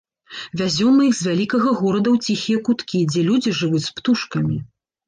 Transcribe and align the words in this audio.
Вязём 0.61 0.95
мы 0.99 1.03
іх 1.09 1.15
з 1.17 1.27
вялікага 1.29 1.75
горада 1.83 2.09
ў 2.17 2.27
ціхія 2.27 2.63
куткі, 2.71 3.07
дзе 3.13 3.21
людзі 3.31 3.57
жывуць 3.63 3.87
з 3.91 3.97
птушкамі. 4.01 4.63